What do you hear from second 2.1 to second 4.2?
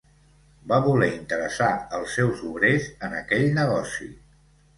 seus obrers en aquell negoci.